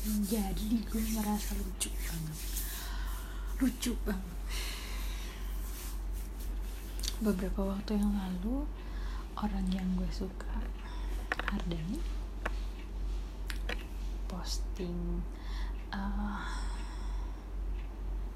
jadi 0.00 0.80
gue 0.80 1.04
merasa 1.12 1.52
lucu 1.60 1.92
banget. 2.08 2.38
Lucu 3.60 3.92
banget. 4.08 4.38
Beberapa 7.20 7.76
waktu 7.76 8.00
yang 8.00 8.16
lalu 8.16 8.64
orang 9.36 9.68
yang 9.68 9.84
gue 10.00 10.08
suka 10.08 10.64
Ardani 11.52 12.00
posting 14.24 15.20
uh, 15.92 16.48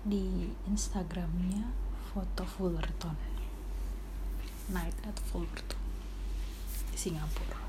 di 0.04 0.52
Instagramnya 0.68 1.72
foto 2.12 2.44
Fullerton. 2.44 3.16
Night 4.68 4.96
at 5.08 5.16
Fullerton 5.32 5.80
di 6.92 6.96
Singapura. 7.00 7.64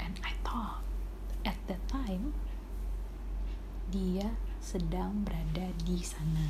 And 0.00 0.16
I 0.24 0.32
thought 0.40 0.80
at 1.44 1.60
that 1.68 1.84
time 1.92 2.32
dia 3.92 4.32
sedang 4.56 5.20
berada 5.20 5.68
di 5.84 6.00
sana. 6.00 6.48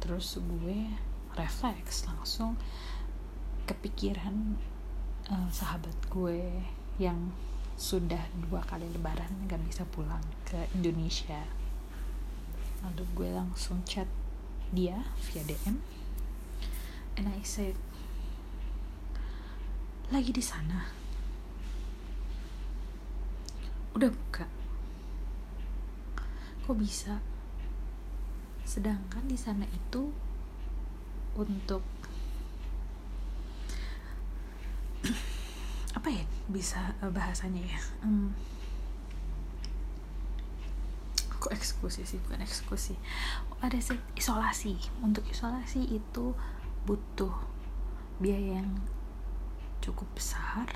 Terus 0.00 0.40
gue 0.40 0.88
refleks 1.36 2.08
langsung 2.08 2.56
kepikiran 3.68 4.56
uh, 5.28 5.48
sahabat 5.52 5.92
gue 6.08 6.64
yang 6.96 7.36
sudah 7.76 8.32
dua 8.48 8.64
kali 8.64 8.88
lebaran 8.96 9.44
gak 9.44 9.60
bisa 9.68 9.84
pulang 9.92 10.24
ke 10.48 10.56
Indonesia. 10.72 11.44
Lalu 12.80 13.04
gue 13.12 13.28
langsung 13.28 13.84
chat 13.84 14.08
dia 14.72 15.04
via 15.28 15.44
DM 15.44 15.76
and 17.20 17.28
I 17.28 17.44
said 17.44 17.76
lagi 20.08 20.32
di 20.32 20.40
sana. 20.40 20.88
Udah 23.92 24.08
buka 24.08 24.63
kok 26.64 26.80
bisa? 26.80 27.20
Sedangkan 28.64 29.28
di 29.28 29.36
sana 29.36 29.68
itu 29.68 30.08
untuk 31.36 31.84
apa 36.00 36.08
ya 36.08 36.24
bisa 36.48 36.96
eh, 37.04 37.12
bahasanya 37.12 37.60
ya? 37.60 37.80
Um, 38.00 38.32
kok 41.36 41.52
eksekusi 41.52 42.08
sih? 42.08 42.16
Bukan 42.24 42.40
eksekusi 42.40 42.96
ada 43.60 43.76
isolasi. 44.16 44.80
Untuk 45.04 45.28
isolasi 45.28 45.84
itu 45.84 46.32
butuh 46.88 47.32
biaya 48.20 48.64
yang 48.64 48.80
cukup 49.84 50.08
besar 50.16 50.68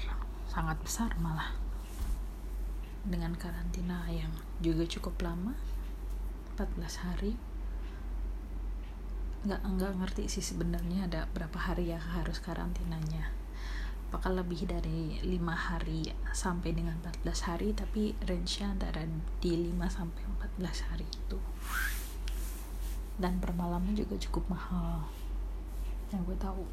sangat 0.52 0.77
besar 0.84 1.17
malah. 1.20 1.56
Dengan 3.08 3.33
karantina 3.41 4.05
yang 4.12 4.33
juga 4.61 4.84
cukup 4.84 5.17
lama 5.25 5.56
14 6.59 7.06
hari. 7.06 7.39
Nggak 9.47 9.62
nggak 9.62 9.92
ngerti 10.03 10.27
sih 10.27 10.42
sebenarnya 10.42 11.06
ada 11.06 11.31
berapa 11.31 11.55
hari 11.55 11.95
ya 11.95 12.03
harus 12.03 12.42
karantinanya. 12.42 13.31
Apakah 14.11 14.42
lebih 14.42 14.67
dari 14.67 15.23
lima 15.23 15.55
hari 15.55 16.11
sampai 16.34 16.75
dengan 16.75 16.98
14 16.98 17.47
hari 17.47 17.70
tapi 17.79 18.19
range 18.27 18.67
antara 18.67 19.06
di 19.39 19.70
5 19.70 19.79
sampai 19.86 20.23
14 20.59 20.91
hari 20.91 21.06
itu. 21.06 21.39
Dan 23.14 23.39
per 23.39 23.55
malamnya 23.55 23.95
juga 24.03 24.19
cukup 24.19 24.51
mahal 24.51 25.06
yang 26.11 26.27
gue 26.27 26.34
tahu. 26.42 26.67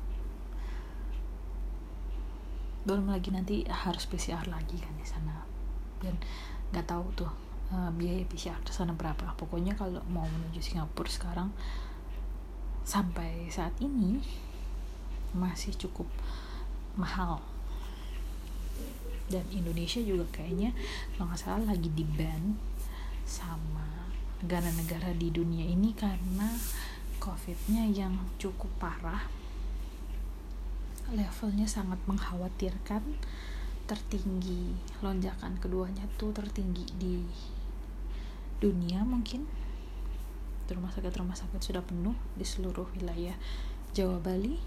Belum 2.89 3.06
lagi 3.06 3.30
nanti 3.30 3.61
harus 3.69 4.09
PCR 4.09 4.50
lagi 4.50 4.81
kan 4.81 4.97
di 4.97 5.06
sana. 5.06 5.45
Dan 6.02 6.17
nggak 6.73 6.89
tahu 6.89 7.06
tuh 7.13 7.44
uh, 7.73 7.89
biaya 7.95 8.25
PCR 8.27 8.59
sana 8.69 8.94
berapa. 8.94 9.33
Pokoknya 9.39 9.73
kalau 9.73 10.02
mau 10.11 10.25
menuju 10.27 10.61
Singapura 10.61 11.09
sekarang 11.09 11.49
sampai 12.85 13.50
saat 13.50 13.73
ini 13.81 14.22
masih 15.34 15.73
cukup 15.75 16.06
mahal. 17.00 17.41
Dan 19.25 19.41
Indonesia 19.50 19.97
juga 20.06 20.29
kayaknya 20.29 20.69
kalau 21.17 21.34
nggak 21.34 21.41
salah 21.41 21.66
lagi 21.66 21.89
di 21.89 22.06
ban 22.06 22.53
sama 23.25 24.13
negara-negara 24.45 25.18
di 25.18 25.34
dunia 25.34 25.66
ini 25.66 25.97
karena 25.97 26.45
covidnya 27.18 27.89
yang 27.89 28.13
cukup 28.38 28.69
parah. 28.78 29.25
Levelnya 31.09 31.69
sangat 31.69 31.97
mengkhawatirkan 32.06 33.01
tertinggi 33.85 34.73
lonjakan 35.06 35.62
keduanya 35.62 36.09
tuh 36.18 36.34
tertinggi 36.34 36.85
di 36.97 37.22
dunia 38.65 39.05
mungkin. 39.05 39.45
Rumah 40.65 40.89
sakit 40.89 41.13
rumah 41.21 41.37
sakit 41.37 41.61
sudah 41.61 41.85
penuh 41.85 42.17
di 42.33 42.41
seluruh 42.41 42.89
wilayah 42.97 43.37
Jawa 43.93 44.17
Bali. 44.17 44.57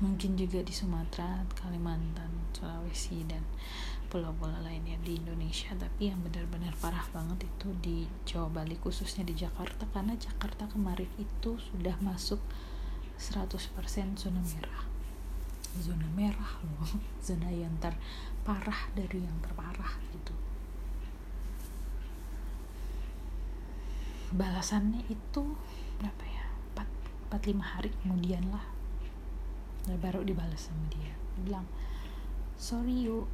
Mungkin 0.00 0.36
juga 0.40 0.64
di 0.64 0.72
Sumatera, 0.72 1.44
Kalimantan, 1.56 2.28
Sulawesi 2.56 3.24
dan 3.28 3.44
pulau-pulau 4.08 4.64
lainnya 4.64 4.96
di 5.04 5.20
Indonesia. 5.20 5.76
Tapi 5.76 6.08
yang 6.08 6.24
benar-benar 6.24 6.72
parah 6.80 7.04
banget 7.12 7.44
itu 7.44 7.68
di 7.84 8.08
Jawa 8.24 8.48
Bali 8.48 8.80
khususnya 8.80 9.28
di 9.28 9.36
Jakarta. 9.36 9.84
Karena 9.92 10.16
Jakarta 10.16 10.64
kemarin 10.72 11.08
itu 11.20 11.60
sudah 11.60 11.96
masuk 12.00 12.40
100% 13.20 13.60
zona 14.16 14.40
merah. 14.40 14.84
Zona 15.76 16.08
merah 16.16 16.52
loh 16.64 16.88
zona 17.26 17.52
yang 17.52 17.76
terparah 17.76 18.88
dari 18.96 19.20
yang 19.20 19.36
terparah 19.44 19.92
gitu 20.16 20.32
balasannya 24.34 25.06
itu 25.06 25.42
berapa 26.02 26.24
ya? 26.26 26.46
4, 26.74 26.82
4 27.30 27.54
5 27.54 27.62
hari 27.62 27.90
kemudian 28.02 28.42
lah. 28.50 28.66
Nah, 29.86 29.96
baru 30.02 30.26
dibalas 30.26 30.66
sama 30.66 30.82
dia. 30.90 31.14
Bilang 31.38 31.66
sorry 32.56 33.04
yuk 33.04 33.28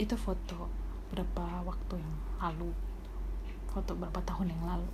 itu 0.00 0.16
foto 0.16 0.64
berapa 1.12 1.60
waktu 1.60 2.00
yang 2.00 2.14
lalu 2.40 2.72
foto 3.68 3.92
berapa 3.94 4.18
tahun 4.24 4.56
yang 4.56 4.64
lalu. 4.64 4.90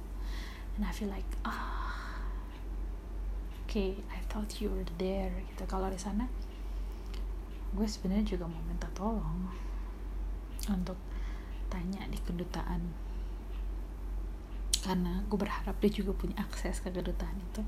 And 0.77 0.85
I 0.85 0.93
feel 0.93 1.09
like 1.09 1.31
ah 1.47 2.21
okay 3.65 3.97
I 4.11 4.21
thought 4.29 4.51
you 4.61 4.69
were 4.69 4.85
there 4.99 5.33
gitu. 5.47 5.65
Kalau 5.65 5.89
di 5.89 5.97
sana 5.97 6.27
gue 7.73 7.87
sebenarnya 7.87 8.37
juga 8.37 8.51
mau 8.51 8.61
minta 8.67 8.91
tolong 8.93 9.49
untuk 10.67 10.99
tanya 11.69 12.07
di 12.09 12.19
kedutaan. 12.23 12.83
Karena 14.87 15.19
gue 15.27 15.39
berharap 15.39 15.75
dia 15.83 15.91
juga 15.91 16.15
punya 16.15 16.39
akses 16.39 16.79
ke 16.79 16.95
kedutaan 16.95 17.35
itu. 17.43 17.63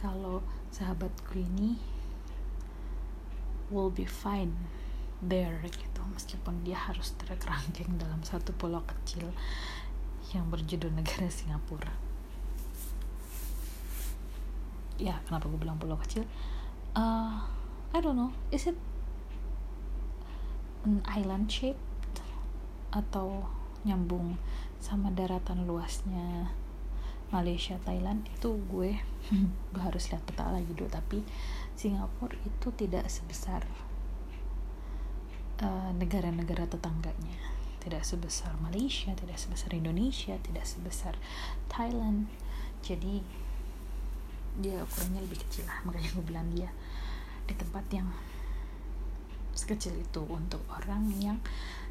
Kalau 0.00 0.40
sahabatku 0.72 1.36
ini 1.36 1.76
will 3.68 3.92
be 3.92 4.08
fine 4.08 4.52
there 5.20 5.60
gitu. 5.68 6.00
Meskipun 6.12 6.64
dia 6.64 6.76
harus 6.76 7.12
terkerangkeng 7.20 8.00
dalam 8.00 8.20
satu 8.24 8.56
pulau 8.56 8.80
kecil 8.84 9.28
yang 10.32 10.48
berjudul 10.48 10.92
negara 10.92 11.28
Singapura. 11.28 11.92
Ya 14.96 15.20
kenapa 15.26 15.50
gue 15.50 15.58
bilang 15.58 15.76
pulau 15.76 15.98
kecil? 16.00 16.24
Uh, 16.94 17.42
I 17.92 17.98
don't 18.00 18.16
know. 18.16 18.32
Is 18.54 18.66
it 18.70 18.78
an 20.84 21.02
island 21.08 21.50
shaped 21.50 21.80
atau 22.94 23.42
nyambung 23.82 24.38
sama 24.78 25.10
daratan 25.10 25.66
luasnya 25.66 26.54
Malaysia 27.34 27.74
Thailand 27.82 28.22
itu 28.30 28.54
gue 28.70 28.94
gue 29.74 29.82
harus 29.82 30.06
lihat 30.14 30.22
peta 30.22 30.46
lagi 30.54 30.70
dulu 30.70 30.86
tapi 30.86 31.26
Singapura 31.74 32.38
itu 32.46 32.70
tidak 32.78 33.10
sebesar 33.10 33.66
negara 35.54 35.94
negara-negara 35.94 36.66
tetangganya. 36.66 37.38
Tidak 37.80 38.00
sebesar 38.00 38.56
Malaysia 38.64 39.12
tidak 39.12 39.36
sebesar 39.36 39.70
Indonesia 39.76 40.34
tidak 40.40 40.64
sebesar 40.64 41.14
Thailand. 41.68 42.28
Jadi 42.84 43.20
dia 44.60 44.82
ukurannya 44.82 45.20
lebih 45.24 45.40
kecil 45.46 45.68
lah. 45.68 45.80
Makanya 45.88 46.10
gue 46.16 46.24
bilang 46.24 46.48
dia 46.52 46.70
di 47.44 47.54
tempat 47.54 47.84
yang 47.92 48.08
sekecil 49.54 49.94
itu 49.94 50.22
untuk 50.26 50.64
orang 50.68 51.06
yang 51.22 51.38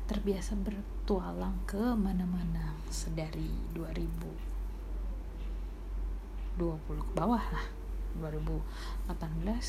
terbiasa 0.04 0.60
bertualang 0.60 1.64
ke 1.64 1.80
mana-mana 1.96 2.76
sedari 2.92 3.48
2020 3.72 6.60
ke 6.60 7.12
bawah 7.16 7.40
lah. 7.40 7.66
2018 8.20 9.08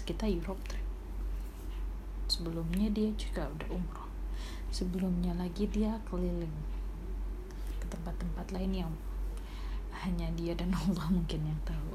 kita 0.04 0.28
Europe 0.28 0.60
trip. 0.68 0.84
Sebelumnya 2.26 2.90
dia 2.90 3.14
juga 3.14 3.46
udah 3.48 3.68
umroh. 3.72 4.10
Sebelumnya 4.74 5.32
lagi 5.38 5.70
dia 5.70 6.02
keliling 6.10 6.52
ke 7.78 7.86
tempat-tempat 7.88 8.50
lain 8.50 8.84
yang 8.84 8.92
hanya 10.02 10.26
dia 10.34 10.58
dan 10.58 10.74
Allah 10.74 11.14
mungkin 11.14 11.46
yang 11.46 11.60
tahu. 11.62 11.94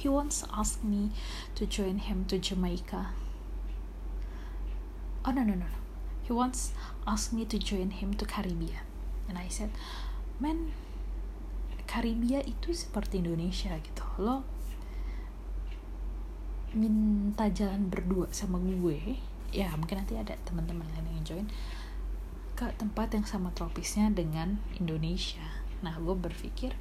He 0.00 0.10
once 0.10 0.42
asked 0.50 0.82
me 0.82 1.14
to 1.54 1.68
join 1.68 2.02
him 2.02 2.26
to 2.26 2.40
Jamaica. 2.40 3.14
Oh 5.22 5.30
no 5.30 5.46
no 5.46 5.54
no 5.54 5.62
no 5.62 5.81
once 6.32 6.72
asked 7.06 7.36
me 7.36 7.44
to 7.44 7.60
join 7.60 7.92
him 7.92 8.16
to 8.16 8.24
Caribbean 8.24 8.84
and 9.28 9.36
I 9.36 9.46
said 9.52 9.70
man 10.40 10.72
Karibia 11.92 12.40
itu 12.40 12.72
seperti 12.72 13.20
Indonesia 13.20 13.76
gitu. 13.84 14.00
Lo 14.16 14.40
minta 16.72 17.52
jalan 17.52 17.92
berdua 17.92 18.32
sama 18.32 18.56
gue. 18.56 19.20
Ya 19.52 19.68
mungkin 19.76 20.00
nanti 20.00 20.16
ada 20.16 20.32
teman-teman 20.48 20.88
lain 20.96 21.20
yang 21.20 21.20
join 21.20 21.46
ke 22.56 22.64
tempat 22.80 23.12
yang 23.12 23.28
sama 23.28 23.52
tropisnya 23.52 24.08
dengan 24.08 24.56
Indonesia. 24.80 25.44
Nah 25.84 26.00
gue 26.00 26.16
berpikir 26.16 26.72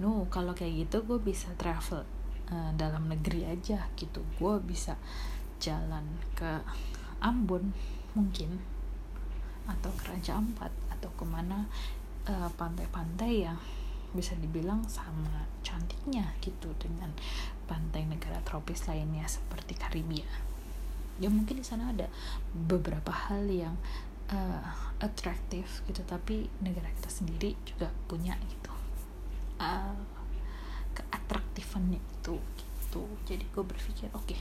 no 0.00 0.24
kalau 0.32 0.56
kayak 0.56 0.88
gitu 0.88 1.04
gue 1.04 1.20
bisa 1.20 1.52
travel 1.60 2.08
uh, 2.48 2.72
dalam 2.80 3.12
negeri 3.12 3.44
aja 3.44 3.92
gitu. 3.92 4.24
Gue 4.40 4.56
bisa 4.64 4.96
jalan 5.60 6.16
ke 6.32 6.64
Ambon 7.20 7.76
mungkin 8.16 8.56
atau 9.66 9.90
ke 9.98 10.10
Raja 10.10 10.38
Ampat 10.38 10.72
atau 10.90 11.10
ke 11.14 11.24
mana 11.26 11.66
pantai 12.26 12.50
pantai-pantai 12.58 13.32
yang 13.46 13.58
bisa 14.10 14.34
dibilang 14.34 14.82
sama 14.90 15.46
cantiknya 15.62 16.34
gitu 16.42 16.72
dengan 16.80 17.12
pantai 17.70 18.02
negara 18.08 18.42
tropis 18.42 18.88
lainnya 18.90 19.26
seperti 19.30 19.78
Karibia. 19.78 20.26
Ya 21.22 21.30
mungkin 21.30 21.60
di 21.60 21.66
sana 21.66 21.92
ada 21.94 22.10
beberapa 22.50 23.12
hal 23.12 23.46
yang 23.46 23.78
uh, 24.32 24.66
atraktif 24.98 25.84
gitu, 25.86 26.02
tapi 26.02 26.50
negara 26.58 26.90
kita 26.98 27.10
sendiri 27.12 27.54
juga 27.62 27.92
punya 28.10 28.34
gitu 28.50 28.72
uh, 29.60 29.96
keatraktifannya 30.96 32.00
itu 32.00 32.36
gitu. 32.56 33.02
Jadi 33.28 33.44
gue 33.52 33.64
berpikir 33.64 34.08
oke, 34.12 34.24
okay, 34.28 34.40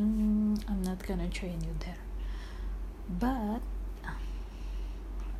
mm, 0.00 0.64
I'm 0.68 0.80
not 0.84 1.00
gonna 1.04 1.28
join 1.28 1.60
you 1.60 1.74
there, 1.80 2.00
but 3.08 3.60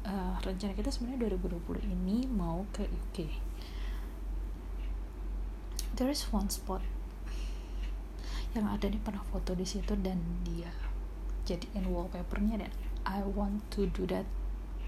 uh, 0.06 0.36
rencana 0.40 0.72
kita 0.76 0.88
sebenarnya 0.92 1.28
2020 1.32 1.84
ini 1.88 2.28
mau 2.28 2.64
ke 2.72 2.86
UK 2.86 3.18
there 5.96 6.10
is 6.10 6.26
one 6.30 6.50
spot 6.50 6.82
yang 8.54 8.70
ada 8.70 8.86
nih 8.86 9.02
pernah 9.02 9.22
foto 9.34 9.50
di 9.58 9.66
situ 9.66 9.98
dan 9.98 10.22
dia 10.46 10.70
jadiin 11.44 11.90
wallpapernya 11.90 12.62
dan 12.62 12.72
I 13.04 13.20
want 13.26 13.66
to 13.76 13.90
do 13.92 14.08
that 14.08 14.24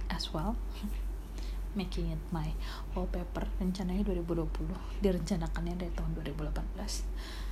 as 0.09 0.33
well. 0.33 0.57
Making 1.79 2.17
it 2.17 2.23
my 2.33 2.57
wallpaper. 2.97 3.45
Rencananya 3.61 4.07
2020 4.07 5.05
direncanakannya 5.05 5.75
dari 5.77 5.93
tahun 5.93 6.15
2018 6.25 7.45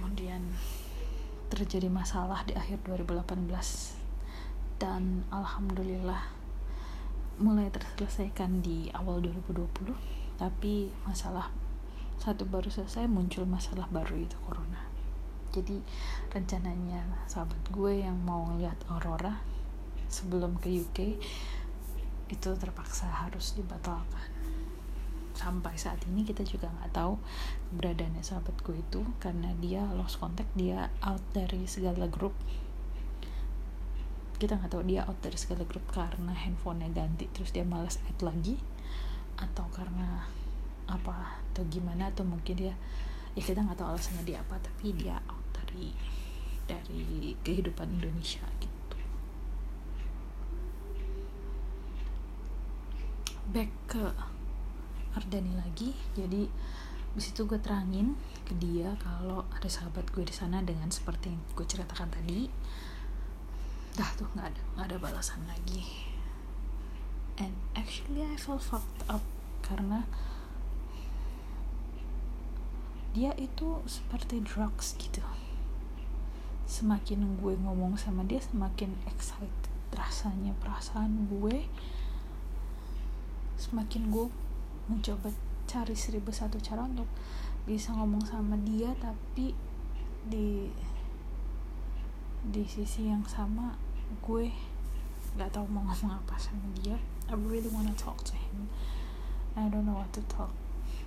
kemudian 0.00 0.40
terjadi 1.52 1.92
masalah 1.92 2.40
di 2.48 2.56
akhir 2.56 2.80
2018 2.88 3.99
dan 4.80 5.28
alhamdulillah 5.28 6.32
mulai 7.36 7.68
terselesaikan 7.68 8.64
di 8.64 8.88
awal 8.96 9.20
2020 9.20 9.92
tapi 10.40 10.88
masalah 11.04 11.52
satu 12.16 12.48
baru 12.48 12.72
selesai 12.72 13.04
muncul 13.04 13.44
masalah 13.44 13.84
baru 13.92 14.16
itu 14.16 14.36
corona. 14.44 14.88
Jadi 15.52 15.80
rencananya 16.32 17.04
sahabat 17.28 17.60
gue 17.68 18.04
yang 18.04 18.16
mau 18.24 18.48
lihat 18.56 18.76
aurora 18.88 19.40
sebelum 20.08 20.56
ke 20.60 20.68
UK 20.68 20.98
itu 22.32 22.50
terpaksa 22.56 23.08
harus 23.08 23.52
dibatalkan. 23.56 24.32
Sampai 25.36 25.76
saat 25.80 26.00
ini 26.08 26.24
kita 26.24 26.44
juga 26.44 26.68
nggak 26.68 26.92
tahu 26.92 27.16
keberadaannya 27.72 28.20
sahabat 28.20 28.56
gue 28.64 28.76
itu 28.80 29.00
karena 29.16 29.52
dia 29.60 29.84
lost 29.96 30.20
contact 30.20 30.52
dia 30.56 30.92
out 31.04 31.24
dari 31.32 31.64
segala 31.64 32.04
grup 32.08 32.32
kita 34.40 34.56
nggak 34.56 34.72
tahu 34.72 34.88
dia 34.88 35.04
out 35.04 35.20
dari 35.20 35.36
segala 35.36 35.68
grup 35.68 35.84
karena 35.92 36.32
handphonenya 36.32 36.88
ganti 36.96 37.28
terus 37.28 37.52
dia 37.52 37.60
malas 37.60 38.00
add 38.08 38.16
lagi 38.24 38.56
atau 39.36 39.68
karena 39.68 40.24
apa 40.88 41.38
atau 41.52 41.62
gimana 41.68 42.08
atau 42.08 42.24
mungkin 42.24 42.56
dia 42.56 42.74
ya 43.36 43.42
kita 43.44 43.60
nggak 43.60 43.76
tahu 43.76 43.92
alasannya 43.92 44.24
dia 44.24 44.40
apa 44.40 44.56
tapi 44.58 44.96
dia 44.96 45.20
out 45.28 45.44
dari 45.52 45.92
dari 46.70 47.34
kehidupan 47.42 47.98
Indonesia 47.98 48.46
gitu. 48.62 48.96
Back 53.50 53.70
ke 53.90 54.04
Ardani 55.10 55.58
lagi. 55.58 55.90
Jadi 56.14 56.46
di 57.10 57.18
situ 57.18 57.42
gue 57.42 57.58
terangin 57.58 58.14
ke 58.46 58.54
dia 58.54 58.94
kalau 59.02 59.42
ada 59.50 59.66
sahabat 59.66 60.06
gue 60.14 60.22
di 60.22 60.30
sana 60.30 60.62
dengan 60.62 60.86
seperti 60.94 61.34
yang 61.34 61.42
gue 61.58 61.66
ceritakan 61.66 62.06
tadi 62.06 62.46
dah 63.96 64.10
tuh 64.18 64.28
nggak 64.34 64.52
ada 64.52 64.62
nggak 64.76 64.86
ada 64.90 64.96
balasan 65.00 65.42
lagi. 65.50 65.86
And 67.40 67.56
actually 67.72 68.22
I 68.22 68.36
felt 68.36 68.60
fucked 68.60 69.02
up 69.08 69.24
karena 69.64 70.04
dia 73.16 73.34
itu 73.40 73.82
seperti 73.88 74.44
drugs 74.44 74.94
gitu. 75.00 75.24
Semakin 76.70 77.40
gue 77.42 77.54
ngomong 77.58 77.98
sama 77.98 78.22
dia 78.22 78.38
semakin 78.38 78.94
excited 79.10 79.70
rasanya 79.90 80.54
perasaan 80.62 81.26
gue 81.26 81.66
semakin 83.60 84.08
gue 84.08 84.26
mencoba 84.88 85.28
cari 85.68 85.92
seribu 85.92 86.32
satu 86.32 86.56
cara 86.62 86.86
untuk 86.86 87.06
bisa 87.68 87.92
ngomong 87.92 88.24
sama 88.24 88.56
dia 88.64 88.90
tapi 88.96 89.52
di 90.26 90.72
di 92.40 92.64
sisi 92.64 93.12
yang 93.12 93.20
sama 93.28 93.76
gue 94.24 94.48
nggak 95.36 95.52
tahu 95.52 95.68
mau 95.68 95.84
ngomong 95.84 96.24
apa 96.24 96.34
sama 96.40 96.64
dia. 96.80 96.96
I 97.30 97.36
really 97.36 97.70
wanna 97.70 97.94
talk 97.94 98.24
to 98.26 98.34
him. 98.34 98.66
I 99.54 99.68
don't 99.68 99.86
know 99.86 100.00
what 100.00 100.10
to 100.16 100.22
talk. 100.26 100.50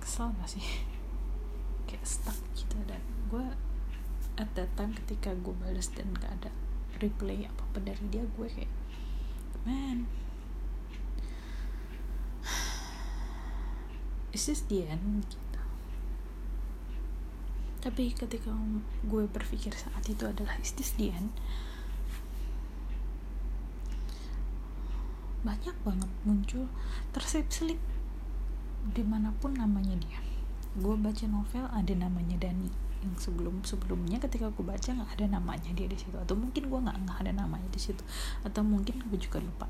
Kesel 0.00 0.32
gak 0.40 0.48
sih? 0.48 0.64
Kayak 1.88 2.04
stuck 2.06 2.38
gitu. 2.56 2.76
Dan 2.88 3.02
gue 3.28 3.44
at 4.34 4.50
that 4.58 4.70
time 4.74 4.90
ketika 5.04 5.30
gue 5.34 5.54
balas 5.62 5.90
dan 5.94 6.10
gak 6.18 6.30
ada 6.42 6.50
replay 6.98 7.46
apa 7.46 7.62
apa 7.70 7.78
dari 7.82 8.04
dia 8.10 8.22
gue 8.22 8.48
kayak 8.50 8.70
man 9.66 10.06
is 14.34 14.46
this 14.46 14.66
the 14.66 14.86
end 14.86 15.26
tapi 17.84 18.16
ketika 18.16 18.48
gue 19.04 19.28
berpikir 19.28 19.76
saat 19.76 20.08
itu 20.08 20.24
adalah 20.24 20.56
is 20.64 20.72
this 20.72 20.96
banyak 25.44 25.76
banget 25.84 26.08
muncul 26.24 26.64
terselip-selip. 27.12 27.76
Di 28.96 29.04
mana 29.04 29.28
pun 29.36 29.52
namanya 29.52 29.92
dia. 30.00 30.16
Gue 30.80 30.96
baca 30.96 31.28
novel 31.28 31.68
ada 31.68 31.92
namanya 31.92 32.40
Dani. 32.40 32.72
Yang 33.04 33.28
sebelum 33.28 33.60
sebelumnya 33.60 34.16
ketika 34.16 34.48
gue 34.48 34.64
baca 34.64 34.88
nggak 34.88 35.20
ada 35.20 35.36
namanya 35.36 35.70
dia 35.76 35.84
di 35.84 36.00
situ. 36.00 36.16
Atau 36.16 36.40
mungkin 36.40 36.72
gue 36.72 36.80
nggak 36.80 36.96
nggak 37.04 37.18
ada 37.28 37.32
namanya 37.44 37.68
di 37.68 37.80
situ. 37.80 38.00
Atau 38.40 38.64
mungkin 38.64 39.04
gue 39.04 39.20
juga 39.20 39.44
lupa. 39.44 39.68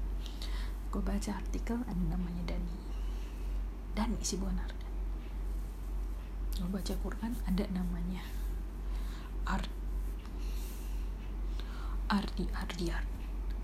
Gue 0.94 1.02
baca 1.02 1.34
artikel 1.34 1.82
ada 1.82 2.02
namanya 2.06 2.54
Dani. 2.54 2.74
Dani 3.98 4.22
sih 4.22 4.38
benar 4.38 4.83
gue 6.54 6.68
baca 6.70 6.94
Quran 7.02 7.32
ada 7.50 7.64
namanya. 7.74 8.22
Art 9.44 9.68
Ardi 12.08 12.46
Ardian 12.54 13.04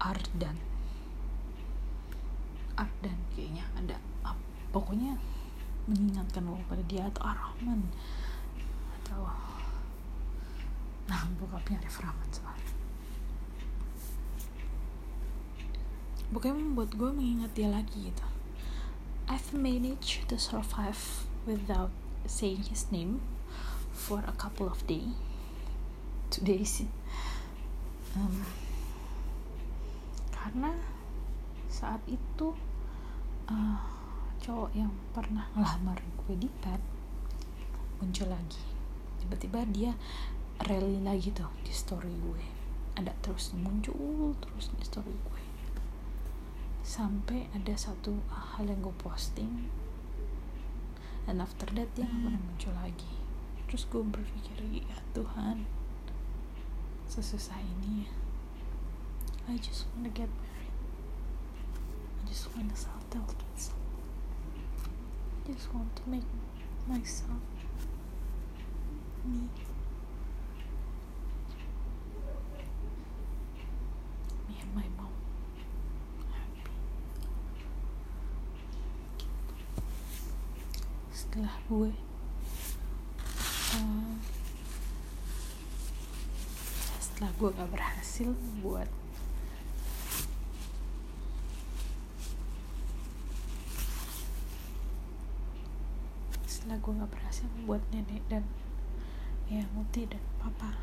Ardan. 0.00 0.56
Ardan 2.74 3.18
kayaknya 3.36 3.64
ada. 3.76 3.96
Pokoknya 4.72 5.18
mengingatkan 5.84 6.46
lo 6.46 6.56
pada 6.70 6.80
dia 6.86 7.04
atau 7.10 7.26
Ar-Rahman. 7.26 7.84
Atau 9.00 9.26
nah 11.10 11.26
bokapnya 11.36 11.82
Arif 11.82 11.98
Rahman 12.00 12.30
soalnya. 12.30 12.72
Pokoknya 16.30 16.56
membuat 16.56 16.94
gue 16.94 17.10
mengingat 17.10 17.50
dia 17.58 17.68
lagi 17.68 18.08
gitu. 18.08 18.26
I've 19.26 19.50
managed 19.50 20.30
to 20.30 20.38
survive 20.38 21.26
without 21.44 21.90
saying 22.26 22.64
his 22.68 22.90
name 22.90 23.20
for 23.92 24.24
a 24.26 24.34
couple 24.36 24.66
of 24.66 24.80
days 24.86 25.14
two 26.30 26.44
days 26.44 26.84
um, 28.16 28.44
karena 30.30 30.72
saat 31.70 32.00
itu 32.10 32.56
uh, 33.46 33.78
cowok 34.40 34.72
yang 34.72 34.90
pernah 35.12 35.46
ngelamar 35.52 36.00
gue 36.00 36.34
di 36.34 36.48
pet 36.64 36.80
muncul 38.00 38.32
lagi. 38.32 38.64
Tiba-tiba 39.20 39.68
dia 39.68 39.92
rally 40.64 41.04
lagi 41.04 41.28
tuh 41.36 41.52
di 41.60 41.68
story 41.68 42.08
gue. 42.08 42.44
Ada 42.96 43.12
terus 43.20 43.52
muncul 43.52 44.32
terus 44.40 44.72
di 44.72 44.84
story 44.88 45.12
gue. 45.12 45.42
Sampai 46.80 47.52
ada 47.52 47.76
satu 47.76 48.16
hal 48.32 48.64
yang 48.64 48.80
gue 48.80 48.96
posting 48.96 49.68
dan 51.30 51.46
after 51.46 51.70
that 51.78 51.86
dia 51.94 52.02
hmm. 52.02 52.26
pernah 52.26 52.42
muncul 52.42 52.74
lagi. 52.74 53.06
Terus 53.70 53.86
gue 53.86 54.02
berpikir 54.02 54.82
ya 54.82 54.98
Tuhan 55.14 55.62
sesusah 57.06 57.62
ini 57.62 58.02
ya. 58.02 58.10
I 59.46 59.54
just 59.62 59.86
wanna 59.94 60.10
get 60.10 60.26
married. 60.26 60.74
I 62.18 62.26
just 62.26 62.50
wanna 62.50 62.74
settle 62.74 63.30
myself 63.30 63.78
I 65.46 65.54
just 65.54 65.70
want 65.70 65.94
to 65.94 66.02
make 66.10 66.26
myself 66.90 67.38
me. 69.22 69.46
Me 74.50 74.54
and 74.58 74.74
my 74.74 74.86
mom 74.98 75.14
happy 76.34 76.66
setelah 81.30 81.54
gue 81.70 81.90
uh, 83.78 84.14
setelah 86.98 87.30
gue 87.38 87.48
gak 87.54 87.70
berhasil 87.70 88.28
buat 88.58 88.90
setelah 96.50 96.82
gue 96.82 96.98
gak 96.98 97.12
berhasil 97.14 97.46
membuat 97.62 97.86
nenek 97.94 98.26
dan 98.26 98.42
ya 99.46 99.62
Muti 99.70 100.10
dan 100.10 100.26
papa 100.42 100.74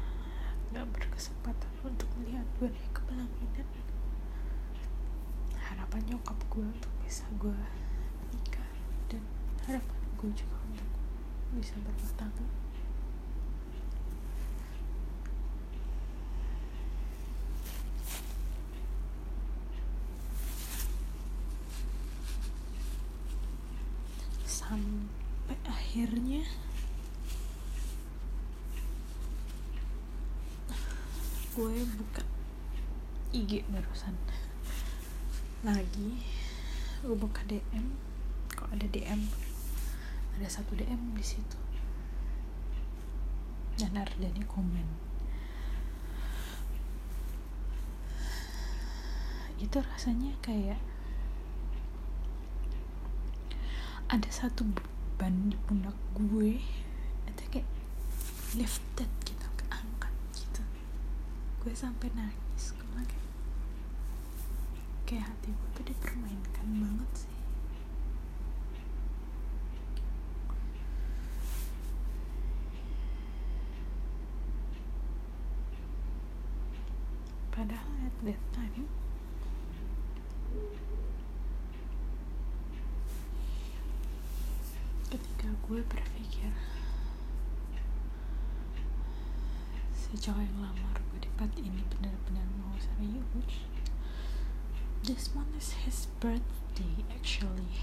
gak 0.72 0.88
berkesempatan 0.96 1.72
untuk 1.84 2.08
melihat 2.16 2.48
gue 2.64 2.72
naik 2.72 2.92
ke 2.96 3.04
pelaminan. 3.04 3.68
Harapan 5.60 6.08
nyokap 6.08 6.40
gue 6.48 6.64
untuk 6.64 6.94
bisa 7.04 7.28
gue 7.36 7.60
nikah 8.32 8.72
dan 9.12 9.28
harapan 9.68 9.97
gue 10.18 10.30
juga 10.34 10.58
untuk 10.66 10.90
bisa 11.54 11.78
berumah 11.86 12.14
tangga 12.18 12.46
sampai 24.44 25.58
akhirnya 25.70 26.42
gue 31.58 31.78
buka 31.98 32.22
IG 33.34 33.66
barusan. 33.70 34.14
Lagi 35.66 36.22
gue 37.02 37.18
buka 37.18 37.42
DM 37.50 37.98
kok 38.54 38.70
ada 38.74 38.86
DM 38.90 39.47
ada 40.38 40.46
satu 40.46 40.78
DM 40.78 41.18
di 41.18 41.26
situ. 41.26 41.58
Dan 43.82 43.98
Ardani 43.98 44.46
komen. 44.46 44.86
Itu 49.58 49.82
rasanya 49.82 50.38
kayak 50.46 50.78
ada 54.06 54.30
satu 54.30 54.62
beban 54.62 55.50
di 55.50 55.58
pundak 55.66 55.98
gue. 56.14 56.62
Itu 57.26 57.44
kayak 57.50 57.70
lifted 58.54 59.10
gitu 59.26 59.48
keangkat 59.58 60.14
gitu. 60.38 60.62
Gue 61.66 61.74
sampai 61.74 62.14
nangis 62.14 62.78
kayak 62.78 63.26
kayak 65.08 65.24
hati 65.32 65.50
gue 65.56 65.70
tuh 65.72 65.86
dipermainkan 65.88 66.68
banget 66.68 67.12
sih 67.16 67.37
padahal 77.58 77.90
at 78.06 78.14
that 78.22 78.42
time 78.54 78.86
ketika 85.10 85.50
gue 85.66 85.82
berpikir 85.90 86.54
si 89.98 90.14
cowok 90.22 90.46
yang 90.46 90.60
lamar 90.62 91.02
gue 91.02 91.18
di 91.26 91.32
part 91.34 91.50
ini 91.58 91.82
benar-benar 91.98 92.46
mau 92.62 92.78
serius 92.78 93.66
this 95.02 95.34
month 95.34 95.58
is 95.58 95.74
his 95.82 96.06
birthday 96.22 97.06
actually. 97.16 97.80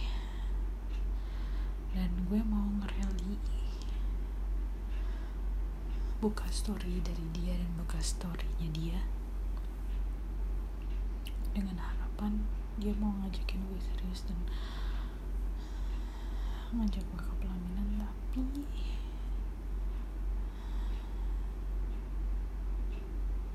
Dan 1.95 2.11
gue 2.29 2.43
mau 2.45 2.69
ngereli 2.83 3.39
buka 6.21 6.45
story 6.53 7.01
dari 7.01 7.25
dia 7.33 7.57
dan 7.57 7.71
buka 7.81 7.97
storynya 8.03 8.69
dia 8.77 8.99
dengan 11.55 11.79
harapan 11.79 12.43
dia 12.75 12.91
mau 12.99 13.15
ngajakin 13.23 13.63
gue 13.71 13.79
serius 13.79 14.27
dan 14.27 14.39
ngajak 16.75 17.07
gue 17.07 17.21
ke 17.23 17.33
pelaminan 17.39 17.87
tapi 18.35 18.67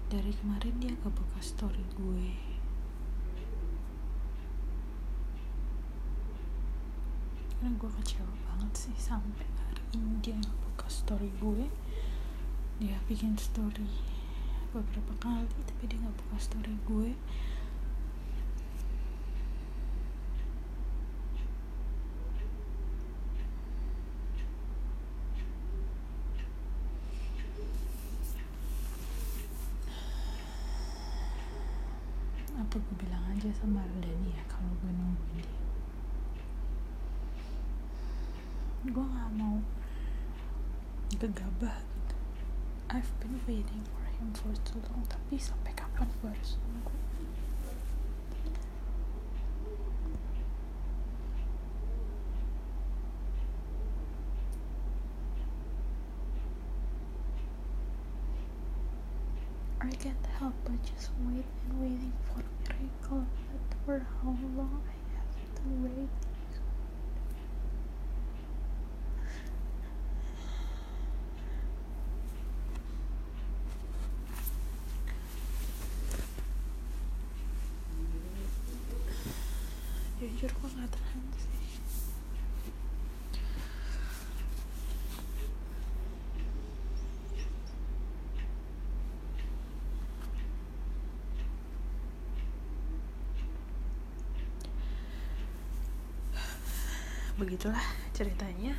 dari 0.10 0.34
kemarin 0.34 0.74
dia 0.82 0.96
gak 1.04 1.14
buka 1.14 1.38
story 1.38 1.86
gue. 1.94 2.34
Karena 7.54 7.70
gue 7.78 7.92
kecewa 8.02 8.34
banget 8.50 8.74
sih 8.74 8.96
sampai 8.98 9.46
hari 9.46 9.86
ini 9.94 10.18
dia 10.24 10.34
gak 10.34 10.58
buka 10.66 10.88
story 10.90 11.30
gue. 11.38 11.70
Dia 12.82 12.98
bikin 13.06 13.38
story 13.38 13.86
beberapa 14.74 15.14
kali 15.22 15.46
tapi 15.68 15.84
dia 15.86 16.02
gak 16.02 16.18
buka 16.26 16.38
story 16.42 16.74
gue 16.90 17.14
I've 41.22 43.20
been 43.20 43.42
waiting 43.46 43.84
for 43.92 44.08
him 44.08 44.32
for 44.32 44.56
too 44.64 44.80
long. 44.88 45.04
Sampai 45.36 45.76
kapan 45.76 46.08
gue 46.24 46.32
harus 46.32 46.56
nunggu 46.64 46.96
I 59.84 59.92
can't 60.00 60.24
help 60.40 60.56
but 60.64 60.80
just 60.88 61.12
wait 61.28 61.44
and 61.44 61.84
waiting 61.84 62.16
for 62.32 62.40
a 62.40 62.52
miracle 62.64 63.28
but 63.28 63.68
for 63.84 63.98
how 64.24 64.32
long 64.56 64.80
I 64.88 64.96
have 65.20 65.36
to 65.36 65.68
wait 65.84 66.29
begitulah 97.40 97.82
ceritanya. 98.12 98.76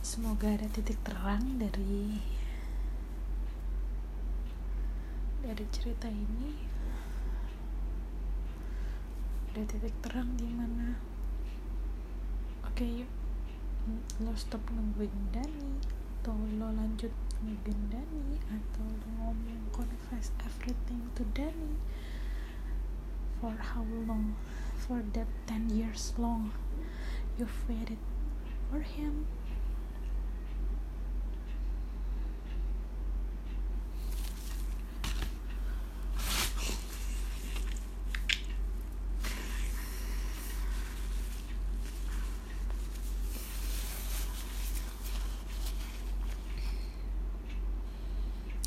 Semoga 0.00 0.54
ada 0.54 0.66
titik 0.70 0.98
terang 1.02 1.58
dari 1.58 2.18
dari 5.60 5.76
cerita 5.76 6.08
ini. 6.08 6.56
Ada 9.52 9.60
titik 9.68 9.92
terang 10.00 10.32
di 10.40 10.48
mana. 10.48 10.96
Oke 12.64 13.04
yuk. 13.04 13.12
Lo 14.24 14.32
stop 14.40 14.64
nungguin 14.72 15.12
Dani 15.28 15.76
atau 16.24 16.32
lo 16.56 16.72
lanjut 16.72 17.12
nungguin 17.44 17.92
Dani 17.92 18.40
atau 18.48 18.88
lo 18.88 19.08
ngomong 19.20 19.68
confess 19.68 20.32
everything 20.40 21.12
to 21.12 21.28
Dani 21.36 21.76
for 23.36 23.52
how 23.60 23.84
long? 23.84 24.40
For 24.80 25.04
that 25.12 25.28
10 25.44 25.76
years 25.76 26.16
long. 26.16 26.56
You've 27.36 27.68
waited 27.68 28.00
for 28.72 28.80
him 28.80 29.28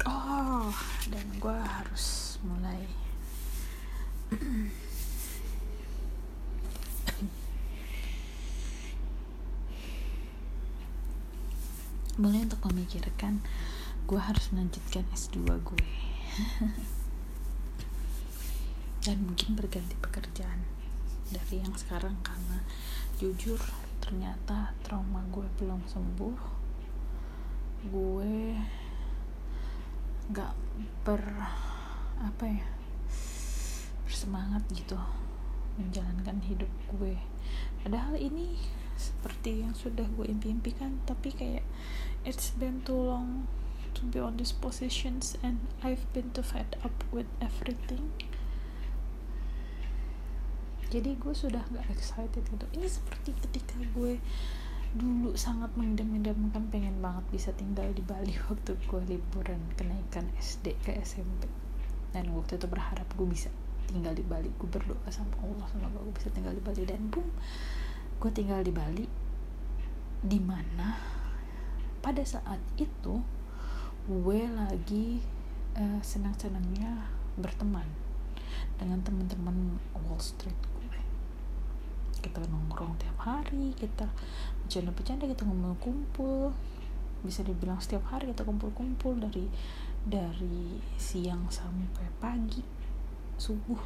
oh 0.08 0.72
dan 1.12 1.26
gue 1.40 1.58
harus 1.58 2.38
mulai. 2.44 2.84
Mulai 12.14 12.46
untuk 12.46 12.62
memikirkan 12.70 13.42
gue 14.06 14.20
harus 14.22 14.54
melanjutkan 14.54 15.02
S2 15.18 15.50
gue. 15.50 15.88
Dan 19.04 19.18
mungkin 19.28 19.58
berganti 19.60 19.98
pekerjaan 20.00 20.62
dari 21.34 21.60
yang 21.60 21.74
sekarang 21.76 22.16
karena 22.24 22.62
jujur 23.18 23.58
ternyata 24.00 24.78
trauma 24.86 25.26
gue 25.34 25.44
belum 25.58 25.82
sembuh. 25.90 26.38
Gue 27.90 28.56
gak 30.34 30.58
ber 31.06 31.22
apa 32.18 32.46
ya 32.50 32.66
bersemangat 34.02 34.66
gitu 34.74 34.98
menjalankan 35.78 36.42
hidup 36.46 36.70
gue. 36.98 37.18
Padahal 37.86 38.18
ini 38.18 38.58
seperti 38.98 39.66
yang 39.66 39.74
sudah 39.78 40.06
gue 40.18 40.30
impikan 40.30 41.02
tapi 41.06 41.34
kayak 41.34 41.66
it's 42.26 42.54
been 42.58 42.82
too 42.86 42.98
long 42.98 43.46
to 43.94 44.06
be 44.10 44.18
on 44.18 44.38
these 44.42 44.54
positions 44.54 45.38
and 45.46 45.70
I've 45.86 46.06
been 46.18 46.34
too 46.34 46.46
fed 46.46 46.78
up 46.82 46.94
with 47.14 47.30
everything. 47.38 48.14
Jadi 50.94 51.18
gue 51.18 51.34
sudah 51.34 51.66
gak 51.74 51.90
excited 51.90 52.46
gitu. 52.46 52.66
Ini 52.74 52.86
seperti 52.86 53.34
ketika 53.38 53.78
gue 53.98 54.22
dulu 54.94 55.34
sangat 55.34 55.74
mengidam-idamkan 55.74 56.70
pengen 56.70 57.02
banget 57.02 57.26
bisa 57.34 57.50
tinggal 57.58 57.90
di 57.98 58.06
Bali 58.06 58.38
waktu 58.50 58.78
gue 58.78 59.02
liburan 59.10 59.62
kenaikan 59.74 60.30
SD 60.38 60.78
ke 60.86 60.94
SMP 61.02 61.50
dan 62.14 62.30
waktu 62.30 62.62
itu 62.62 62.70
berharap 62.70 63.10
gue 63.18 63.26
bisa 63.26 63.50
tinggal 63.90 64.14
di 64.14 64.22
Bali. 64.22 64.50
Gue 64.56 64.70
berdoa 64.70 65.10
sama 65.10 65.34
Allah 65.42 65.66
semoga 65.74 65.98
gue 65.98 66.14
bisa 66.14 66.30
tinggal 66.30 66.54
di 66.54 66.62
Bali. 66.62 66.86
Dan 66.86 67.10
boom 67.10 67.26
gue 68.22 68.32
tinggal 68.32 68.62
di 68.62 68.72
Bali 68.72 69.06
di 70.24 70.40
mana 70.40 70.96
pada 72.00 72.24
saat 72.24 72.62
itu 72.80 73.20
gue 74.08 74.42
lagi 74.48 75.20
uh, 75.76 76.00
senang-senangnya 76.00 77.12
berteman 77.36 77.88
dengan 78.80 79.02
teman-teman 79.04 79.76
Wall 79.96 80.22
Street 80.22 80.56
gue 80.56 80.84
kita 82.24 82.40
nongkrong 82.48 82.96
tiap 82.96 83.20
hari 83.20 83.76
kita 83.76 84.08
bercanda-bercanda 84.74 85.30
kita 85.30 85.46
ngumpul-kumpul. 85.46 86.50
Bisa 87.22 87.46
dibilang 87.46 87.78
setiap 87.78 88.10
hari 88.10 88.34
kita 88.34 88.42
kumpul-kumpul 88.42 89.22
dari 89.22 89.46
dari 90.02 90.82
siang 90.98 91.46
sampai 91.54 92.10
pagi 92.18 92.66
subuh. 93.38 93.78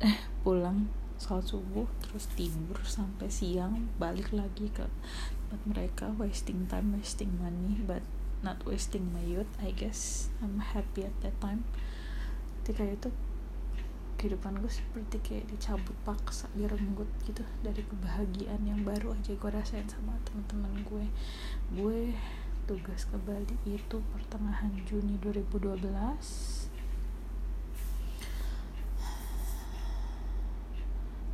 Pulang 0.48 0.88
sholat 1.20 1.44
subuh 1.52 1.84
terus 2.00 2.32
tidur 2.32 2.80
sampai 2.80 3.28
siang 3.28 3.92
balik 4.00 4.32
lagi 4.32 4.72
ke 4.72 4.88
tempat 4.88 5.60
mereka 5.68 6.06
wasting 6.16 6.64
time 6.70 6.96
wasting 6.96 7.28
money 7.36 7.76
but 7.84 8.00
not 8.40 8.56
wasting 8.64 9.12
my 9.12 9.20
youth 9.20 9.52
I 9.60 9.76
guess. 9.76 10.32
I'm 10.40 10.64
happy 10.64 11.04
at 11.04 11.12
that 11.20 11.36
time. 11.44 11.68
Ketika 12.64 12.88
itu 12.88 13.08
kehidupan 14.18 14.58
gue 14.58 14.68
seperti 14.68 15.16
kayak 15.22 15.46
dicabut 15.48 15.94
paksa 16.02 16.50
direnggut 16.58 17.06
gitu 17.22 17.46
dari 17.62 17.86
kebahagiaan 17.86 18.66
yang 18.66 18.82
baru 18.82 19.14
aja 19.14 19.32
gue 19.38 19.50
rasain 19.54 19.86
sama 19.86 20.18
teman-teman 20.26 20.82
gue. 20.82 21.06
Gue 21.72 22.12
tugas 22.68 23.08
ke 23.08 23.16
Bali 23.24 23.56
itu 23.64 23.96
pertengahan 24.12 24.74
Juni 24.84 25.16
2012 25.24 26.68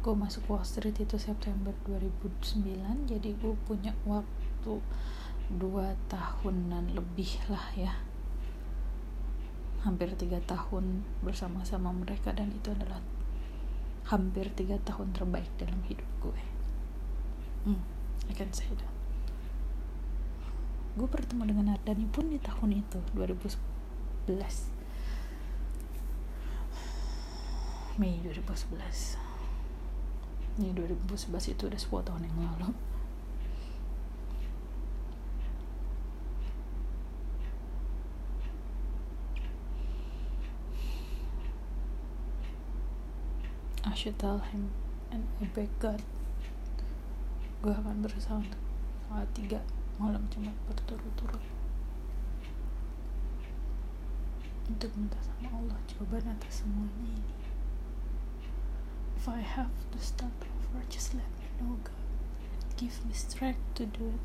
gue 0.05 0.13
masuk 0.13 0.45
Wall 0.53 0.61
Street 0.69 1.01
itu 1.01 1.17
September 1.17 1.73
2009 1.89 3.09
jadi 3.09 3.31
gue 3.41 3.55
punya 3.65 3.97
waktu 4.05 4.85
dua 5.49 5.97
tahunan 6.13 6.93
lebih 6.93 7.41
lah 7.49 7.73
ya 7.73 7.97
hampir 9.85 10.09
tiga 10.17 10.41
tahun 10.49 11.05
bersama-sama 11.21 11.93
mereka 11.93 12.33
dan 12.33 12.49
itu 12.51 12.73
adalah 12.73 13.05
hampir 14.09 14.49
tiga 14.57 14.81
tahun 14.83 15.13
terbaik 15.13 15.49
dalam 15.61 15.85
hidup 15.85 16.09
gue. 16.25 16.41
Hmm, 17.69 17.85
I 18.29 18.33
can 18.33 18.49
say 18.53 18.69
that. 18.73 18.93
Gue 20.97 21.05
bertemu 21.05 21.53
dengan 21.53 21.77
Ardani 21.77 22.09
pun 22.09 22.33
di 22.33 22.41
tahun 22.41 22.81
itu 22.81 22.97
2011 23.13 24.73
Mei 27.95 28.19
2011 28.27 30.59
ini 30.59 30.75
2011 30.75 31.55
itu 31.55 31.63
udah 31.67 31.79
10 31.79 32.07
tahun 32.11 32.23
yang 32.27 32.39
lalu 32.43 32.75
I 43.95 43.97
should 43.97 44.19
tell 44.19 44.43
him 44.43 44.75
and 45.15 45.23
I 45.39 45.47
beg 45.55 45.71
God 45.79 46.03
gue 47.63 47.71
akan 47.71 48.03
berusaha 48.03 48.43
untuk 48.43 48.59
tiga 49.39 49.63
malam 50.03 50.27
cuma 50.35 50.51
berturut-turut 50.67 51.39
untuk 54.67 54.91
minta 54.99 55.15
sama 55.23 55.47
Allah 55.55 55.79
jawaban 55.87 56.27
atas 56.27 56.67
semuanya 56.67 57.07
ini 57.07 57.35
if 59.15 59.31
I 59.31 59.41
have 59.41 59.71
to 59.95 59.99
start 60.03 60.37
over, 60.43 60.85
just 60.91 61.15
let 61.15 61.25
me 61.41 61.47
know, 61.59 61.79
God. 61.83 62.05
Give 62.77 62.93
me 63.07 63.15
strength 63.15 63.63
to 63.77 63.87
do 63.87 64.13
it. 64.13 64.21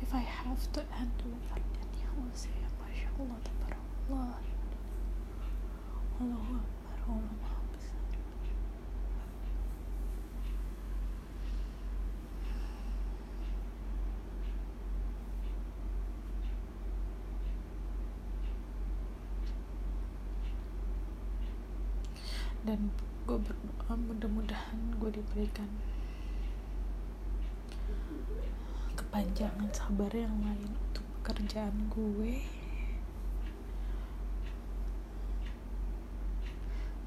If 0.00 0.14
I 0.14 0.20
have 0.20 0.70
to 0.74 0.80
end 0.94 1.10
with 1.26 1.50
I 1.50 1.58
will 2.14 2.30
say, 2.34 2.54
MashaAllah, 2.78 3.40
Tabarakallah. 3.42 4.38
Allahu 6.20 6.54
Akbar, 6.62 6.96
Allah 7.08 7.55
dan 22.76 22.92
gue 23.24 23.38
berdoa 23.40 23.94
mudah-mudahan 23.96 25.00
gue 25.00 25.08
diberikan 25.16 25.64
kepanjangan 28.92 29.72
sabar 29.72 30.12
yang 30.12 30.36
lain 30.44 30.76
untuk 30.76 31.08
pekerjaan 31.24 31.88
gue. 31.88 32.44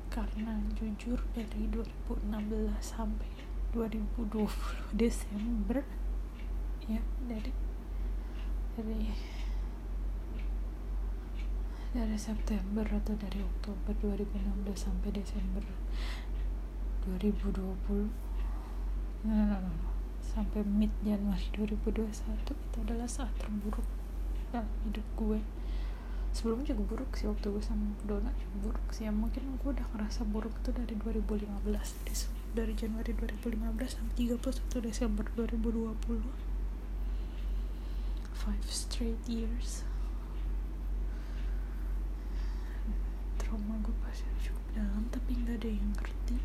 Karena 0.10 0.58
jujur 0.74 1.22
dari 1.38 1.70
2016 1.70 2.34
sampai 2.82 3.30
2020 3.70 4.50
Desember 4.98 5.86
ya 6.90 6.98
dari 7.30 7.54
dari 8.74 9.14
dari 11.90 12.18
September 12.22 12.86
atau 12.86 13.18
dari 13.18 13.42
Oktober 13.42 13.98
2016 13.98 14.78
sampai 14.78 15.10
Desember 15.10 15.66
2020 17.10 17.50
no, 19.26 19.34
no, 19.34 19.46
no, 19.50 19.58
no. 19.58 19.74
sampai 20.22 20.62
mid 20.62 20.94
Januari 21.02 21.50
2021 21.58 22.06
itu 22.46 22.78
adalah 22.86 23.10
saat 23.10 23.34
terburuk 23.42 23.86
dalam 24.54 24.70
hidup 24.86 25.08
gue. 25.18 25.42
Sebelumnya 26.30 26.78
juga 26.78 26.94
buruk 26.94 27.18
sih 27.18 27.26
waktu 27.26 27.50
gue 27.50 27.64
sama 27.66 27.90
Dona 28.06 28.30
juga 28.38 28.70
buruk 28.70 28.86
sih. 28.94 29.10
Ya 29.10 29.12
mungkin 29.12 29.58
gue 29.58 29.70
udah 29.74 29.88
ngerasa 29.98 30.30
buruk 30.30 30.54
itu 30.62 30.70
dari 30.70 30.94
2015 30.94 31.66
dari 32.54 32.74
Januari 32.78 33.18
2015 33.18 33.98
sampai 33.98 34.14
31 34.14 34.86
Desember 34.86 35.26
2020 35.34 36.50
five 38.40 38.66
straight 38.72 39.20
years 39.28 39.84
trauma 43.50 43.82
gue 43.82 43.96
pasti 44.06 44.30
cukup 44.46 44.62
dalam 44.78 45.10
tapi 45.10 45.34
nggak 45.34 45.58
ada 45.58 45.70
yang 45.74 45.90
ngerti. 45.98 46.38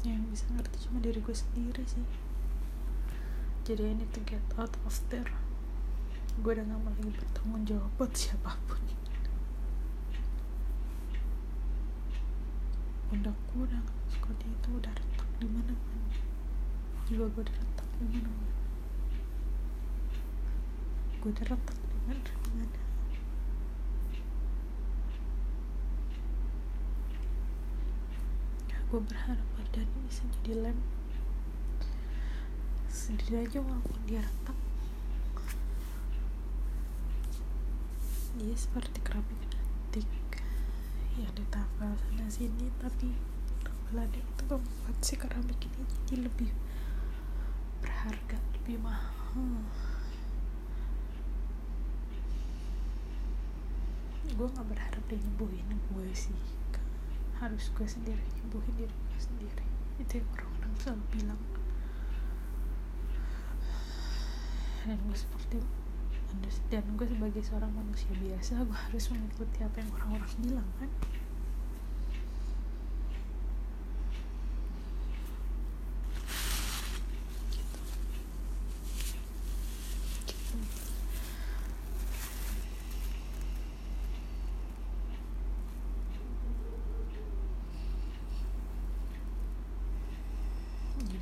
Yang 0.00 0.24
bisa 0.32 0.44
ngerti 0.56 0.76
cuma 0.88 0.98
diri 1.04 1.20
gue 1.20 1.36
sendiri 1.36 1.84
sih. 1.84 2.08
Jadi 3.68 3.84
ini 3.84 4.08
to 4.16 4.24
get 4.24 4.40
out 4.56 4.72
of 4.88 4.96
there. 5.12 5.28
Gue 6.40 6.56
udah 6.56 6.64
gak 6.64 6.80
mau 6.80 6.88
lagi 6.88 7.12
bertanggung 7.12 7.68
jawab 7.68 7.92
buat 8.00 8.16
siapa 8.16 8.56
pun. 8.64 8.80
Udah 13.12 13.36
sekolah 14.08 14.40
itu 14.40 14.68
udah 14.72 14.92
retak 14.96 15.28
di 15.36 15.46
mana 15.52 15.76
mana. 15.76 16.16
Jiwa 17.12 17.28
gue 17.28 17.44
udah 17.44 17.56
retak 17.60 17.88
di 18.00 18.04
mana 18.08 18.30
mana. 18.32 18.56
Gue 21.20 21.28
udah 21.28 21.44
retak 21.44 21.76
di 21.76 21.98
mana 22.08 22.32
mana 22.56 22.83
gue 28.94 29.02
berharap 29.10 29.42
badan 29.58 29.90
bisa 30.06 30.22
jadi 30.38 30.70
lem. 30.70 30.78
Aja 33.34 33.58
walaupun 33.58 33.98
dia 34.06 34.22
retak. 34.22 34.54
Dia 38.38 38.54
seperti 38.54 39.02
keramik 39.02 39.50
antik 39.50 40.06
yang 41.18 41.26
ditambal 41.34 41.90
sana 41.98 42.30
sini 42.30 42.70
tapi 42.78 43.10
tambalannya 43.66 44.22
itu 44.22 44.42
membuat 44.46 44.96
si 45.02 45.18
keramik 45.18 45.58
ini 45.58 45.82
jadi 46.06 46.30
lebih 46.30 46.54
berharga 47.82 48.38
lebih 48.62 48.78
mahal. 48.78 49.42
Gue 54.38 54.46
gak 54.54 54.66
berharap 54.70 55.02
dia 55.10 55.18
nyembuhin 55.18 55.82
gue 55.90 56.06
sih 56.14 56.63
harus 57.42 57.70
gue 57.74 57.86
sendiri 57.88 58.24
nyembuhin 58.40 58.74
diri 58.78 58.94
gue 58.94 59.20
sendiri. 59.20 59.66
Itu 59.98 60.22
yang 60.22 60.28
orang-orang 60.34 60.74
selalu 60.78 61.04
bilang. 61.14 61.42
Dan 64.84 64.98
gue 65.08 65.18
seperti 65.18 65.58
dan 66.68 66.84
gue 66.98 67.06
sebagai 67.06 67.42
seorang 67.46 67.70
manusia 67.70 68.10
biasa 68.18 68.66
gue 68.66 68.78
harus 68.90 69.04
mengikuti 69.14 69.58
apa 69.62 69.76
yang 69.78 69.90
orang-orang 69.94 70.32
bilang 70.42 70.68
kan 70.82 70.90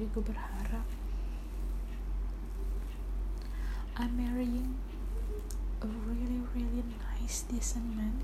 jadi 0.02 0.18
gue 0.18 0.34
berharap 0.34 0.86
I'm 3.94 4.18
marrying 4.18 4.74
a 5.78 5.86
really 5.86 6.42
really 6.50 6.82
nice 6.82 7.46
decent 7.46 7.86
man. 7.94 8.18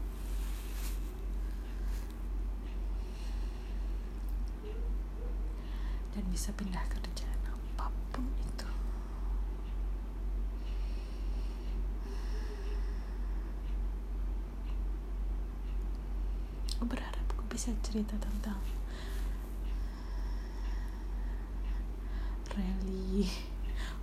Dan 6.19 6.27
bisa 6.35 6.51
pindah 6.59 6.83
kerjaan 6.91 7.47
apa 7.47 7.95
pun 8.11 8.27
itu. 8.43 8.67
Gue 16.83 16.89
berharap 16.91 17.23
gue 17.39 17.47
bisa 17.55 17.71
cerita 17.87 18.19
tentang 18.19 18.59
rally. 22.59 23.31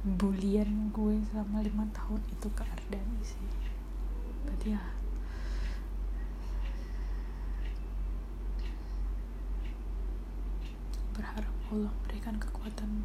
Bulian 0.05 0.93
gue 0.95 1.17
selama 1.27 1.65
lima 1.65 1.85
tahun 1.91 2.21
itu 2.31 2.47
ke 2.53 2.63
Ardani 2.63 3.19
sih. 3.25 3.49
Berarti 4.45 4.67
ya. 4.71 4.83
Berharap 11.11 11.53
Allah 11.73 11.93
berikan 12.07 12.35
kekuatan 12.39 13.03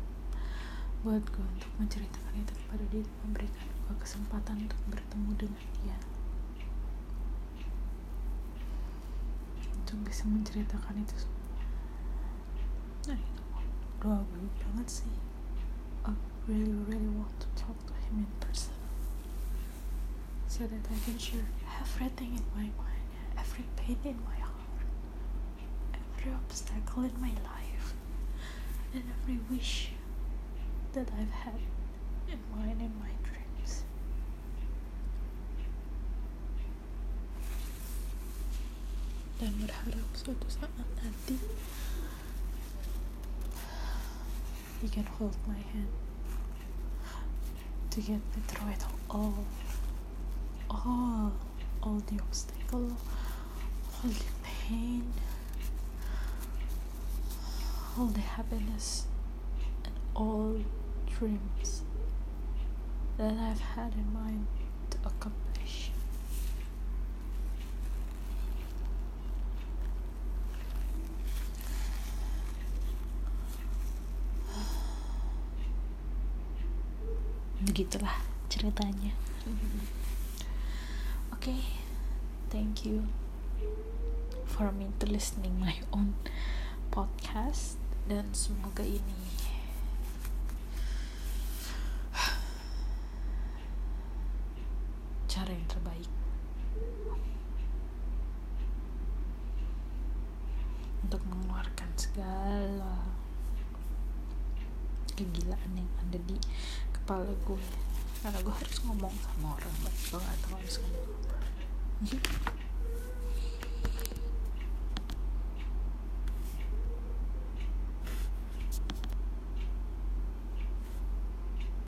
buat 1.01 1.25
gue 1.33 1.47
untuk 1.57 1.73
menceritakan 1.81 2.35
itu 2.37 2.53
kepada 2.53 2.85
dia 2.93 3.05
memberikan 3.25 3.67
gue 3.89 3.97
kesempatan 3.99 4.69
untuk 4.69 4.81
bertemu 4.93 5.31
dengan 5.41 5.65
dia. 5.81 5.97
Untuk 9.81 9.99
bisa 10.05 10.29
menceritakan 10.29 11.01
itu 11.01 11.17
semua. 11.17 11.49
Nah 13.09 13.17
itu 13.17 13.43
doa 14.01 14.21
gue 14.29 14.45
banget 14.61 14.89
sih 15.01 15.30
really 16.51 16.79
really 16.91 17.11
want 17.21 17.35
to 17.41 17.49
talk 17.63 17.79
to 17.87 17.95
him 18.05 18.27
in 18.27 18.33
person. 18.47 18.75
So 20.49 20.67
that 20.67 20.85
I 20.91 20.99
can 21.05 21.19
share 21.19 21.47
everything 21.81 22.35
in 22.41 22.45
my 22.55 22.69
mind 22.83 23.07
every 23.39 23.65
pain 23.77 23.99
in 24.05 24.19
my 24.25 24.39
heart 24.39 24.57
every 25.95 26.33
obstacle 26.33 27.05
in 27.05 27.15
my 27.21 27.33
life 27.53 27.95
and 28.93 29.03
every 29.23 29.39
wish 29.51 29.91
that 30.93 31.09
I've 31.19 31.31
had 31.31 31.61
in 32.29 32.39
mind 32.55 32.81
in 32.81 32.93
my 32.99 33.13
dreams. 33.23 33.85
Dan 39.41 39.55
berharap 39.57 40.11
suatu 40.13 40.47
saat 40.51 40.69
nanti 41.01 41.39
he 44.85 44.89
can 44.89 45.07
hold 45.17 45.37
my 45.49 45.57
hand 45.57 46.10
to 47.91 48.01
get 48.01 48.11
me 48.37 48.43
through 48.47 48.71
it 48.71 48.85
all 49.11 49.35
all 50.71 51.33
all 51.83 52.03
the 52.07 52.19
obstacle 52.23 52.97
all 53.95 54.11
the 54.11 54.25
pain 54.45 55.13
all 57.99 58.07
the 58.07 58.21
happiness 58.21 59.07
and 59.85 59.95
all 60.15 60.57
dreams 61.19 61.83
that 63.19 63.33
I've 63.33 63.61
had 63.61 63.93
in 63.95 64.13
mind 64.13 64.47
to 64.91 64.99
accomplish 65.05 65.50
begitulah 77.61 78.25
ceritanya. 78.49 79.13
Oke 81.29 81.53
okay, 81.53 81.61
thank 82.49 82.89
you 82.89 83.05
for 84.49 84.73
me 84.73 84.89
to 84.97 85.05
listening 85.05 85.61
my 85.61 85.77
own 85.93 86.17
podcast. 86.89 87.77
Dan 88.09 88.33
semoga 88.33 88.83
ini 88.83 89.29
cara 95.31 95.53
yang 95.53 95.69
terbaik 95.69 96.11
untuk 101.07 101.23
mengeluarkan 101.29 101.91
segala 101.95 103.05
kegilaan 105.15 105.73
yang 105.77 105.91
ada 106.03 106.19
di 106.25 106.35
kepala 106.91 107.31
gue 112.01 112.30